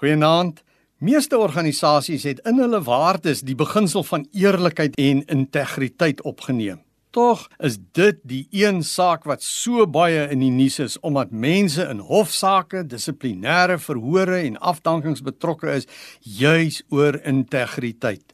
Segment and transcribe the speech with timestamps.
[0.00, 0.62] Goeienaand.
[1.04, 6.78] Meeste organisasies het in hulle waardes die beginsel van eerlikheid en integriteit opgeneem.
[7.12, 11.84] Tog is dit die een saak wat so baie in die nuus is omdat mense
[11.92, 15.88] in hofsaake, dissiplinêre verhore en afdankings betrokke is
[16.24, 18.32] juis oor integriteit.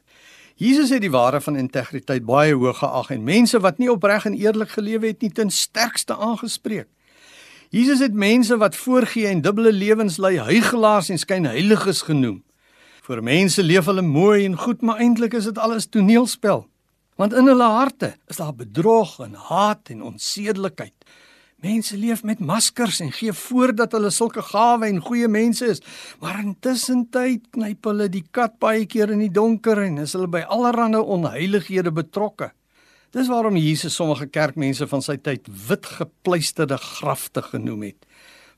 [0.55, 4.39] Jesus het die waarde van integriteit baie hoog geag en mense wat nie opreg en
[4.39, 6.87] eerlik gelewe het nie ten sterkste aangespreek.
[7.69, 12.39] Jesus het mense wat voorgee en dubbele lewens lei huigelaars en skynheiliges genoem.
[13.03, 16.65] Vir mense leef hulle mooi en goed, maar eintlik is dit alles toneelspel.
[17.19, 20.95] Want in hulle harte is daar bedrog en haat en onsedelikheid.
[21.57, 25.81] Mense leef met maskers en gee voor dat hulle sulke gawe en goeie mense is,
[26.21, 30.29] maar intussen tyd knyp hulle die kat baie keer in die donker en is hulle
[30.29, 32.51] by allerlei onheilighede betrokke.
[33.15, 38.07] Dis waarom Jesus sommige kerkmense van sy tyd wit gepleisterde grafte genoem het.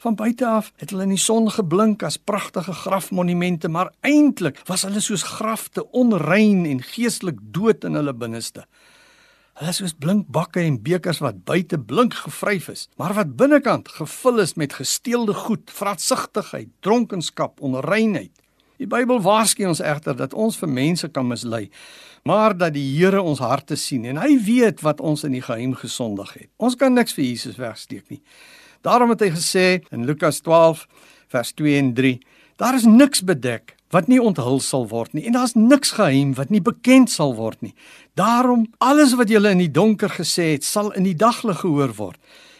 [0.01, 4.87] Van buite af het hulle in die son geblink as pragtige grafmonumente, maar eintlik was
[4.87, 8.65] hulle soos grafte onrein en geestelik dood in hulle binneste.
[9.59, 13.91] Hulle is soos blink bakke en bekers wat buite blink gevryf is, maar wat binnekant
[13.99, 18.38] gevul is met gesteelde goed, vraatsigtigheid, dronkenskap, onreinheid.
[18.79, 21.65] Die Bybel waarsku ons egter dat ons vir mense kan mislei,
[22.23, 25.73] maar dat die Here ons harte sien en hy weet wat ons in die geheim
[25.75, 26.47] gesondig het.
[26.55, 28.21] Ons kan niks vir Jesus wegsteek nie.
[28.87, 30.85] Daarom het hy gesê in Lukas 12
[31.27, 32.15] vers 2 en 3:
[32.55, 36.53] Daar is niks bedek wat nie onthul sal word nie en daar's niks geheim wat
[36.53, 37.75] nie bekend sal word nie.
[38.15, 42.19] Daarom alles wat julle in die donker gesê het, sal in die daglig gehoor word.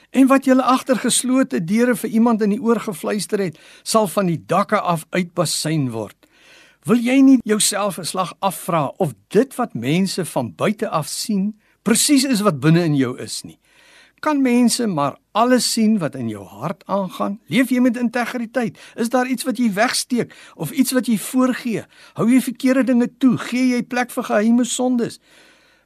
[0.10, 4.26] En wat julle agter geslote deure vir iemand in die oor gefluister het, sal van
[4.26, 6.16] die dakke af uitbasyn word.
[6.88, 11.60] Wil jy nie jouself 'n slag afvra of dit wat mense van buite af sien
[11.84, 13.60] presies is wat binne in jou is nie?
[14.20, 17.40] Kan mense maar alles sien wat in jou hart aangaan?
[17.48, 18.78] Leef jy met integriteit?
[18.96, 21.86] Is daar iets wat jy wegsteek of iets wat jy voorgee?
[22.14, 23.38] Hou jy verkeerde dinge toe?
[23.38, 25.20] Gee jy plek vir geheime sondes?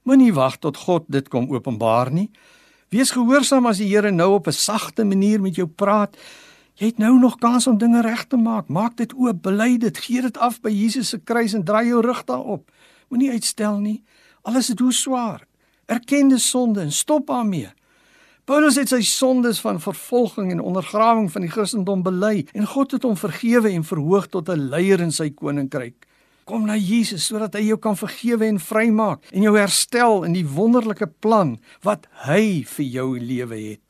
[0.04, 2.30] Moenie wag tot God dit kom openbaar nie.
[2.94, 6.16] Wees gehoorsaam as die Here nou op 'n sagte manier met jou praat.
[6.76, 8.68] Jy het nou nog kans om dinge reg te maak.
[8.68, 12.02] Maak dit oop, bely dit, gee dit af by Jesus se kruis en draai jou
[12.02, 12.72] rug daarop.
[13.10, 14.04] Moenie uitstel nie.
[14.42, 15.48] Alles is hoe swaar.
[15.86, 17.70] Erken die sonde en stop daarmee.
[18.46, 23.04] Paulus het sy sondes van vervolging en ondergrawing van die Christendom bely en God het
[23.04, 26.06] hom vergewe en verhoog tot 'n leier in sy koninkryk.
[26.44, 30.48] Kom na Jesus sodat hy jou kan vergewe en vrymaak en jou herstel in die
[30.48, 33.84] wonderlike plan wat hy vir jou lewe het.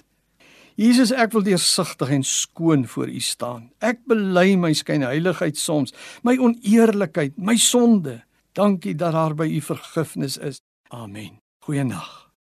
[0.79, 3.69] Jesus, ek wil deursigtig en skoon voor U staan.
[3.77, 5.93] Ek bely my skynheiligheid soms,
[6.25, 8.23] my oneerlikheid, my sonde.
[8.57, 10.61] Dankie dat daar by U vergifnis is.
[10.89, 11.37] Amen.
[11.65, 12.22] Goeienaand.